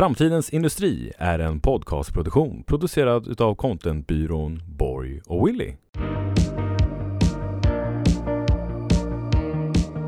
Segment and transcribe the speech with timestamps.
[0.00, 5.74] Framtidens industri är en podcastproduktion producerad av contentbyrån Borg och Willy.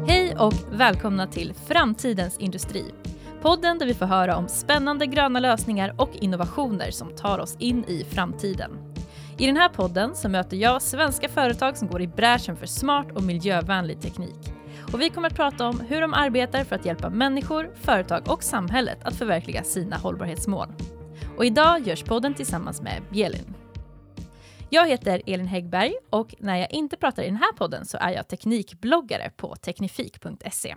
[0.08, 2.84] Hej och välkomna till Framtidens industri.
[3.42, 7.84] Podden där vi får höra om spännande gröna lösningar och innovationer som tar oss in
[7.84, 8.70] i framtiden.
[9.38, 13.06] I den här podden så möter jag svenska företag som går i bräschen för smart
[13.14, 14.52] och miljövänlig teknik.
[14.92, 18.42] Och vi kommer att prata om hur de arbetar för att hjälpa människor, företag och
[18.42, 20.68] samhället att förverkliga sina hållbarhetsmål.
[21.36, 23.54] Och idag görs podden tillsammans med Bjelin.
[24.70, 28.10] Jag heter Elin Häggberg och när jag inte pratar i den här podden så är
[28.10, 30.76] jag teknikbloggare på teknifik.se.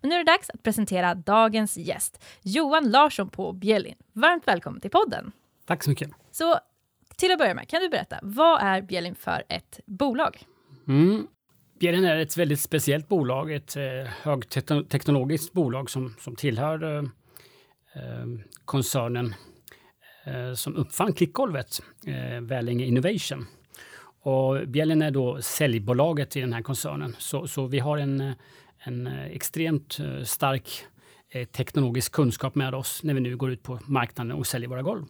[0.00, 3.96] Men nu är det dags att presentera dagens gäst, Johan Larsson på Bjellin.
[4.12, 5.32] Varmt välkommen till podden.
[5.66, 6.10] Tack så mycket.
[6.30, 6.58] Så
[7.16, 10.42] till att börja med, kan du berätta, vad är Bjellin för ett bolag?
[10.88, 11.26] Mm.
[11.80, 13.82] Bjellin är ett väldigt speciellt bolag, ett eh,
[14.22, 17.02] högteknologiskt bolag som, som tillhör eh,
[17.94, 18.26] eh
[18.64, 19.34] koncernen
[20.24, 23.46] eh, som uppfann klickgolvet, eh, Vällinge Innovation.
[24.22, 27.16] Och Bjellin är då säljbolaget i den här koncernen.
[27.18, 28.32] Så, så vi har en, eh,
[28.78, 30.84] en eh, extremt stark
[31.52, 35.04] teknologisk kunskap med oss när vi nu går ut på marknaden och säljer våra golv.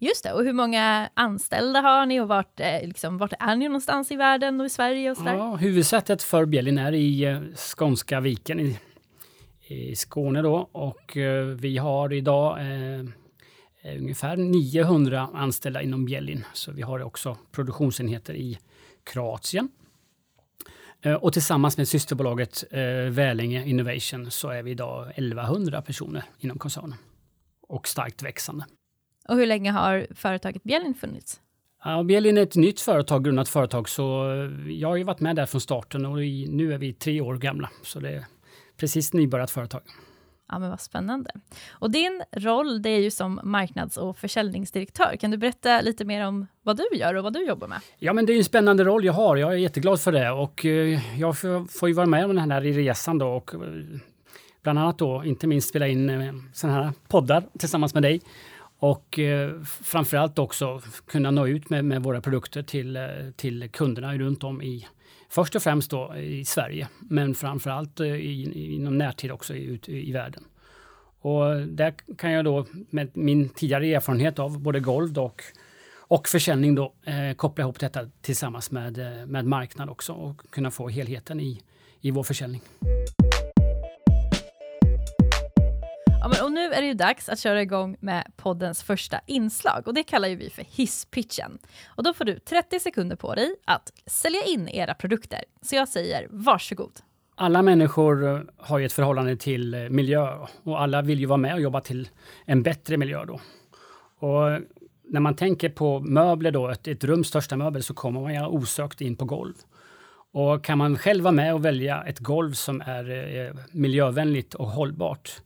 [0.00, 3.68] Just det, och hur många anställda har ni och vart, eh, liksom, vart är ni
[3.68, 5.10] någonstans i världen och i Sverige?
[5.10, 8.78] Och så ja, huvudsätet för Bjellin är i eh, Skånska viken i,
[9.68, 13.04] i Skåne då och eh, vi har idag eh,
[13.98, 16.44] ungefär 900 anställda inom Bjellin.
[16.52, 18.58] Så vi har också produktionsenheter i
[19.04, 19.68] Kroatien.
[21.02, 26.58] Eh, och tillsammans med systerbolaget eh, Välinge Innovation så är vi idag 1100 personer inom
[26.58, 26.94] koncernen
[27.68, 28.64] och starkt växande.
[29.28, 31.40] Och hur länge har företaget Bjellin funnits?
[31.84, 34.02] Ja, Bjellin är ett nytt företag, grundat företag, så
[34.68, 36.16] jag har ju varit med där från starten och
[36.48, 37.70] nu är vi tre år gamla.
[37.82, 38.24] Så det är
[38.76, 39.80] precis nybörjat företag.
[40.48, 41.30] Ja, men vad spännande.
[41.70, 45.16] Och din roll, det är ju som marknads och försäljningsdirektör.
[45.20, 47.80] Kan du berätta lite mer om vad du gör och vad du jobbar med?
[47.98, 49.36] Ja, men det är en spännande roll jag har.
[49.36, 51.38] Jag är jätteglad för det och eh, jag
[51.70, 53.60] får ju vara med om den här resan då och eh,
[54.62, 58.20] bland annat då, inte minst spela in eh, sådana här poddar tillsammans med dig
[58.78, 63.02] och eh, framförallt också kunna nå ut med, med, våra produkter till, eh,
[63.36, 64.86] till kunderna runt om i,
[65.28, 70.12] först och främst då i Sverige, men framförallt eh, i, inom närtid också ut i,
[70.12, 70.44] världen.
[71.20, 75.42] Och där kan jag då med min tidigare erfarenhet av både golv och,
[75.98, 80.70] och försäljning då eh, koppla ihop detta tillsammans med, eh, med marknad också och kunna
[80.70, 81.62] få helheten i,
[82.00, 82.60] i vår försäljning.
[86.20, 89.82] Ja, men, och nu är det ju dags att köra igång med poddens första inslag
[89.86, 91.58] och det kallar ju vi för hisspitchen.
[91.86, 95.44] Och då får du 30 sekunder på dig att sälja in era produkter.
[95.62, 96.92] Så jag säger varsågod.
[97.34, 101.36] Alla människor eh, har ju ett förhållande till eh, miljö och alla vill ju vara
[101.36, 102.08] med och jobba till
[102.44, 103.40] en bättre miljö då.
[104.18, 104.60] Och eh,
[105.04, 108.46] när man tänker på möbler då, ett, ett rums största möbel, så kommer man ju
[108.46, 109.54] osökt in på golv.
[110.32, 114.68] Och kan man själv vara med och välja ett golv som är eh, miljövänligt och
[114.68, 115.40] hållbart,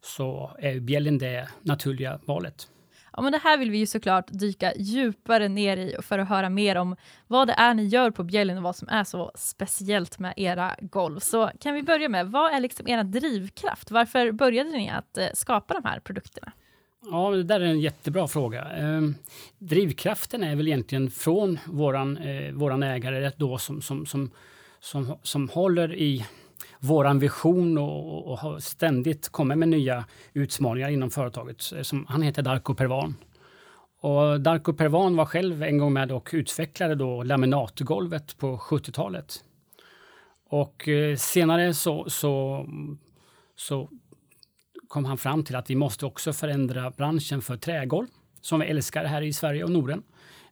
[0.00, 2.68] så är Bjällen det naturliga valet.
[3.12, 6.48] Ja, men det här vill vi ju såklart dyka djupare ner i för att höra
[6.50, 6.96] mer om
[7.26, 10.76] vad det är ni gör på Bjällen och vad som är så speciellt med era
[10.80, 11.18] golv.
[11.18, 13.90] Så kan vi börja med, vad är liksom era drivkraft?
[13.90, 16.52] Varför började ni att eh, skapa de här produkterna?
[17.10, 18.76] Ja, det där är en jättebra fråga.
[18.78, 19.00] Eh,
[19.58, 24.30] drivkraften är väl egentligen från våran, eh, våran ägare då som, som, som,
[24.80, 26.26] som, som håller i
[26.80, 31.72] våran vision och, och har ständigt kommit med nya utmaningar inom företaget.
[31.76, 33.14] Eh, som, han heter Darko Pervan.
[34.00, 39.44] Och Darko Pervan var själv en gång med och utvecklade då laminatgolvet på 70-talet.
[40.50, 42.66] Och eh, senare så, så,
[43.56, 43.88] så
[44.88, 48.06] kom han fram till att vi måste också förändra branschen för trägolv,
[48.40, 50.02] som vi älskar här i Sverige och Norden.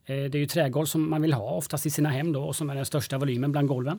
[0.05, 2.57] Eh, det är ju trägolv som man vill ha oftast i sina hem då och
[2.57, 3.99] som är den största volymen bland golven.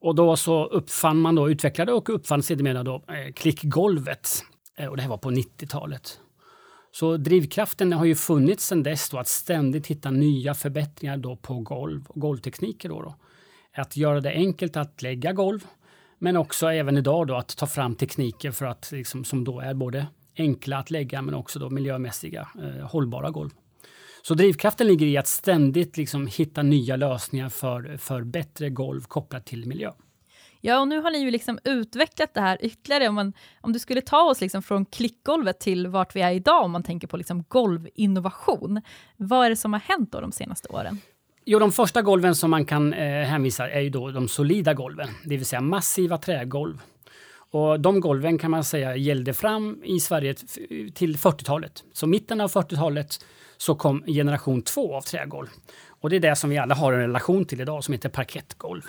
[0.00, 4.28] Och då så uppfann man då, utvecklade och uppfann sedermera då eh, klickgolvet.
[4.78, 6.20] Eh, och det här var på 90-talet.
[6.92, 11.60] Så drivkraften har ju funnits sedan dess då att ständigt hitta nya förbättringar då på
[11.60, 12.88] golv och golvtekniker.
[12.88, 13.14] Då, då
[13.76, 15.66] Att göra det enkelt att lägga golv,
[16.18, 19.74] men också även idag då att ta fram tekniker för att liksom, som då är
[19.74, 20.06] både
[20.38, 23.50] enkla att lägga men också då miljömässiga eh, hållbara golv.
[24.30, 29.46] Så drivkraften ligger i att ständigt liksom hitta nya lösningar för, för bättre golv kopplat
[29.46, 29.92] till miljö.
[30.60, 33.08] Ja, och nu har ni ju liksom utvecklat det här ytterligare.
[33.08, 36.64] Om, man, om du skulle ta oss liksom från klickgolvet till vart vi är idag,
[36.64, 38.80] om man tänker på liksom golvinnovation.
[39.16, 41.00] Vad är det som har hänt då de senaste åren?
[41.44, 45.08] Jo, de första golven som man kan eh, hänvisa är ju då de solida golven,
[45.24, 46.82] det vill säga massiva trägolv.
[47.50, 50.34] Och de golven kan man säga gällde fram i Sverige
[50.94, 51.84] till 40-talet.
[51.92, 53.18] Så mitten av 40-talet
[53.60, 55.46] så kom generation två av trägolv.
[55.88, 58.82] Och det är det som vi alla har en relation till idag som heter parkettgolv.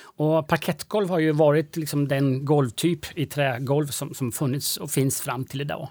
[0.00, 5.20] Och parkettgolv har ju varit liksom den golvtyp i trägolv som, som funnits och finns
[5.20, 5.88] fram till idag.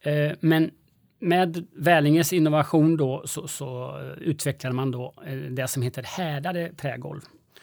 [0.00, 0.70] Eh, men
[1.18, 6.72] med Välinges innovation då så, så eh, utvecklade man då eh, det som heter härdade
[6.72, 7.20] trägolv.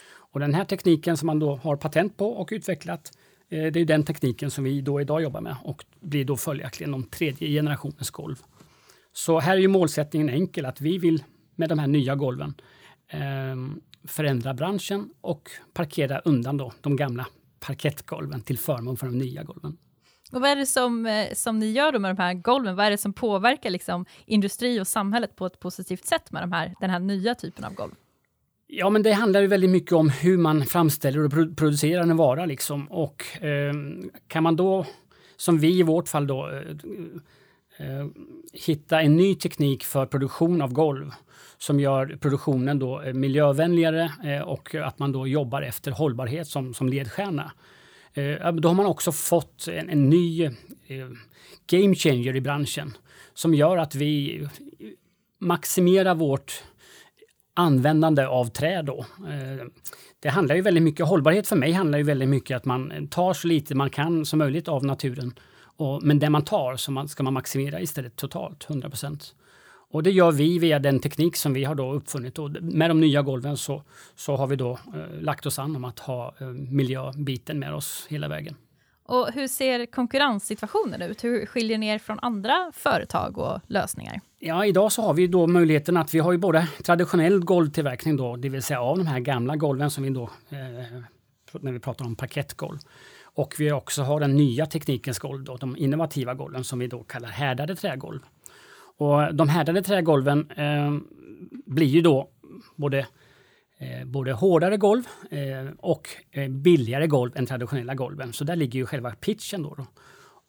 [0.09, 3.11] Och den här tekniken som man då har patent på och utvecklat,
[3.49, 6.91] eh, det är den tekniken som vi då idag jobbar med och blir då följaktligen
[6.91, 8.35] de tredje generationens golv.
[9.13, 11.23] Så här är ju målsättningen enkel, att vi vill
[11.55, 12.53] med de här nya golven
[13.07, 13.19] eh,
[14.07, 17.25] förändra branschen och parkera undan då de gamla
[17.59, 19.77] parkettgolven till förmån för de nya golven.
[20.31, 22.75] Och vad är det som, eh, som ni gör då med de här golven?
[22.75, 26.51] Vad är det som påverkar liksom industri och samhället på ett positivt sätt med de
[26.51, 27.91] här, den här nya typen av golv?
[28.67, 32.45] Ja, men det handlar ju väldigt mycket om hur man framställer och producerar en vara.
[32.45, 32.91] Liksom.
[32.91, 33.73] Och eh,
[34.27, 34.85] kan man då,
[35.37, 36.61] som vi i vårt fall då, eh,
[37.79, 38.07] Eh,
[38.53, 41.11] hitta en ny teknik för produktion av golv
[41.57, 46.73] som gör produktionen då eh, miljövänligare eh, och att man då jobbar efter hållbarhet som,
[46.73, 47.51] som ledstjärna.
[48.13, 50.51] Eh, då har man också fått en, en ny eh,
[51.67, 52.97] game changer i branschen
[53.33, 54.47] som gör att vi
[55.39, 56.63] maximerar vårt
[57.53, 59.05] användande av trä då.
[60.19, 63.33] Det handlar ju väldigt mycket, hållbarhet för mig handlar ju väldigt mycket att man tar
[63.33, 65.33] så lite man kan som möjligt av naturen.
[65.79, 69.35] Och, men det man tar så man, ska man maximera istället totalt, 100 procent.
[69.91, 72.39] Och det gör vi via den teknik som vi har då uppfunnit.
[72.39, 73.83] Och med de nya golven så,
[74.15, 78.05] så har vi då eh, lagt oss an om att ha eh, miljöbiten med oss
[78.09, 78.55] hela vägen.
[79.05, 81.23] Och hur ser konkurrenssituationen ut?
[81.23, 84.21] Hur skiljer ni er från andra företag och lösningar?
[84.39, 88.35] Ja, idag så har vi då möjligheten att vi har ju både traditionell golvtillverkning då,
[88.35, 90.57] det vill säga av de här gamla golven som vi då, eh,
[91.59, 92.79] när vi pratar om parkettgolv.
[93.39, 97.03] Och vi också har den nya teknikens golv, då, de innovativa golven som vi då
[97.03, 98.19] kallar härdade trägolv.
[98.97, 100.97] Och de härdade trägolven eh,
[101.65, 102.29] blir ju då
[102.75, 102.99] både,
[103.79, 108.33] eh, både hårdare golv eh, och eh, billigare golv än traditionella golven.
[108.33, 109.63] Så där ligger ju själva pitchen.
[109.63, 109.85] Då, då.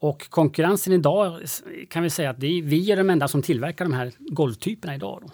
[0.01, 1.41] Och konkurrensen idag
[1.91, 5.19] kan vi säga att är, vi är de enda som tillverkar de här golvtyperna idag.
[5.23, 5.31] Då.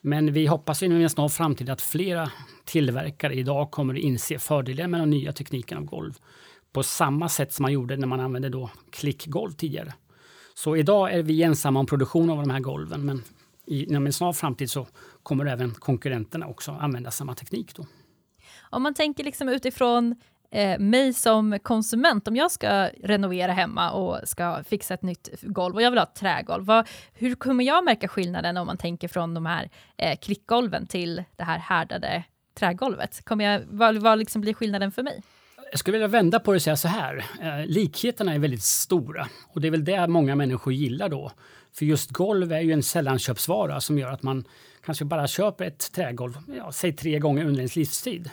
[0.00, 2.30] Men vi hoppas inom en snar framtid att flera
[2.64, 6.12] tillverkare idag kommer att inse fördelarna med den nya tekniken av golv
[6.72, 9.92] på samma sätt som man gjorde när man använde då klickgolv tidigare.
[10.54, 13.22] Så idag är vi ensamma om produktion av de här golven, men
[13.66, 14.86] inom en snar framtid så
[15.22, 17.76] kommer även konkurrenterna också använda samma teknik.
[17.76, 17.86] Då.
[18.70, 20.14] Om man tänker liksom utifrån
[20.50, 25.74] eh, mig som konsument, om jag ska renovera hemma och ska fixa ett nytt golv
[25.74, 29.08] och jag vill ha ett trägolv, vad, hur kommer jag märka skillnaden om man tänker
[29.08, 32.24] från de här eh, klickgolven till det här härdade
[32.54, 33.24] trägolvet?
[33.24, 35.22] Kommer jag, vad, vad liksom blir skillnaden för mig?
[35.70, 37.24] Jag skulle vilja vända på det och säga så här.
[37.42, 41.32] Eh, likheterna är väldigt stora och det är väl det många människor gillar då.
[41.72, 44.44] För just golv är ju en sällanköpsvara som gör att man
[44.84, 48.30] kanske bara köper ett trägolv, ja, säg tre gånger under ens livstid.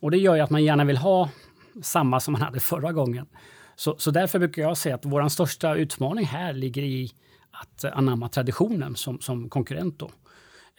[0.00, 1.30] Och det gör ju att man gärna vill ha
[1.82, 3.26] samma som man hade förra gången.
[3.76, 7.12] Så, så därför brukar jag säga att vår största utmaning här ligger i
[7.50, 9.98] att eh, anamma traditionen som, som konkurrent.
[9.98, 10.10] Då.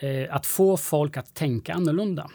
[0.07, 2.29] Eh, att få folk att tänka annorlunda.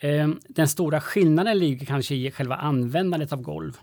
[0.00, 3.76] Eh, den stora skillnaden ligger kanske i själva användandet av golv.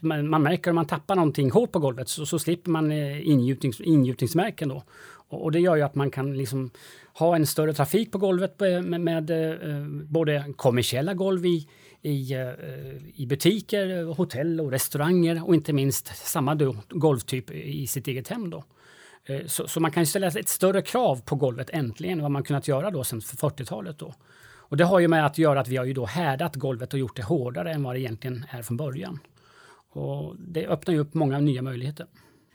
[0.00, 3.28] Man, man märker om man tappar någonting hårt på golvet så, så slipper man eh,
[3.28, 4.68] ingjutnings, ingjutningsmärken.
[4.68, 4.82] Då.
[5.28, 6.70] Och, och, det gör ju att man kan liksom
[7.12, 11.68] ha en större trafik på golvet med, med, med eh, både kommersiella golv i,
[12.02, 12.34] i,
[13.14, 18.50] i butiker, hotell och restauranger och inte minst samma då, golvtyp i sitt eget hem.
[18.50, 18.64] Då.
[19.46, 22.68] Så, så, man kan ställa ett större krav på golvet äntligen än vad man kunnat
[22.68, 23.98] göra då sedan 40-talet.
[23.98, 24.14] Då.
[24.70, 26.98] Och det har ju med att göra att vi har ju då härdat golvet och
[26.98, 29.18] gjort det hårdare än vad det egentligen är från början.
[29.92, 32.06] Och det öppnar ju upp många nya möjligheter.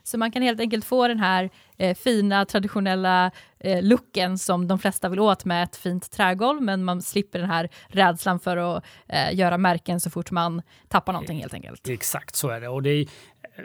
[0.03, 4.79] Så man kan helt enkelt få den här eh, fina traditionella eh, looken som de
[4.79, 8.83] flesta vill åt med ett fint trägolv, men man slipper den här rädslan för att
[9.07, 11.89] eh, göra märken så fort man tappar någonting helt enkelt.
[11.89, 12.67] Exakt så är det.
[12.67, 13.07] Och det är,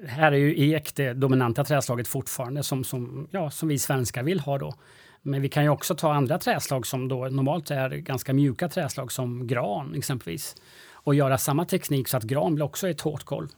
[0.07, 4.41] här är ju ek det dominanta träslaget fortfarande som, som, ja, som vi svenskar vill
[4.41, 4.75] ha då.
[5.23, 9.13] Men vi kan ju också ta andra träslag som då normalt är ganska mjuka träslag
[9.13, 10.57] som gran exempelvis
[10.93, 13.49] och göra samma teknik så att gran blir också ett hårt golv.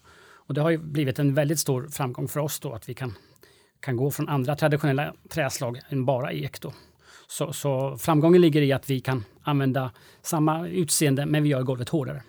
[0.46, 3.14] Och det har ju blivit en väldigt stor framgång för oss då att vi kan,
[3.80, 6.60] kan gå från andra traditionella träslag än bara ek.
[6.60, 6.72] Då.
[7.26, 9.90] Så, så framgången ligger i att vi kan använda
[10.22, 12.22] samma utseende men vi gör golvet hårdare.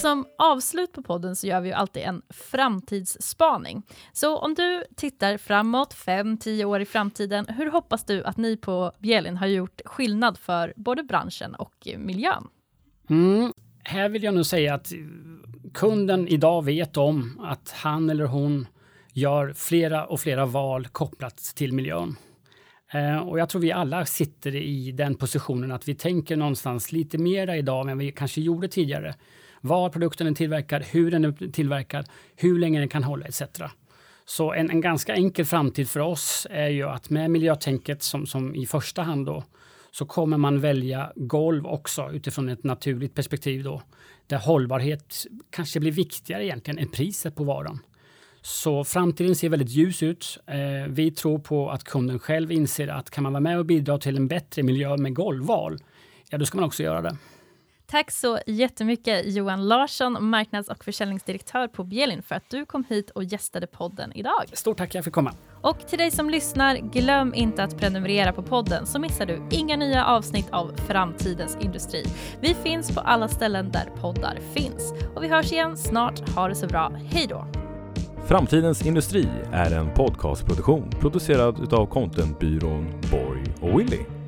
[0.00, 3.82] Som avslut på podden så gör vi ju alltid en framtidsspaning.
[4.12, 8.56] Så om du tittar framåt, fem, tio år i framtiden, hur hoppas du att ni
[8.56, 12.48] på Bjelin har gjort skillnad för både branschen och miljön?
[13.10, 13.52] Mm,
[13.82, 14.92] här vill jag nog säga att
[15.74, 18.66] kunden idag vet om att han eller hon
[19.12, 22.16] gör flera och flera val kopplat till miljön.
[22.92, 27.18] Eh, och jag tror vi alla sitter i den positionen att vi tänker någonstans lite
[27.18, 29.14] mera idag än vi kanske gjorde tidigare.
[29.60, 33.42] Var produkten är tillverkad, hur den är tillverkad, hur länge den kan hålla etc.
[34.24, 38.54] Så en, en ganska enkel framtid för oss är ju att med miljötänket som, som
[38.54, 39.44] i första hand då,
[39.90, 43.82] så kommer man välja golv också utifrån ett naturligt perspektiv då,
[44.26, 47.78] där hållbarhet kanske blir viktigare egentligen än priset på varan.
[48.42, 50.38] Så framtiden ser väldigt ljus ut.
[50.46, 53.98] Eh, vi tror på att kunden själv inser att kan man vara med och bidra
[53.98, 55.78] till en bättre miljö med golvval,
[56.30, 57.16] ja då ska man också göra det.
[57.90, 63.10] Tack så jättemycket Johan Larsson, marknads och försäljningsdirektör på Bjelin för att du kom hit
[63.10, 64.44] och gästade podden idag.
[64.52, 65.32] Stort tack jag fick komma.
[65.62, 69.76] Och till dig som lyssnar, glöm inte att prenumerera på podden så missar du inga
[69.76, 72.04] nya avsnitt av Framtidens industri.
[72.40, 74.94] Vi finns på alla ställen där poddar finns.
[75.14, 76.28] Och vi hörs igen snart.
[76.28, 76.92] Ha det så bra.
[77.12, 77.46] Hej då!
[78.26, 84.19] Framtidens industri är en podcastproduktion producerad utav contentbyrån Borg och Willy.